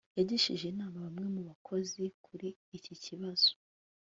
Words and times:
yagishije 0.17 0.63
inama 0.73 0.97
bamwe 1.05 1.27
mu 1.35 1.41
bakozi 1.49 2.01
kuri 2.25 2.47
iki 2.77 2.93
kibazo 3.03 3.49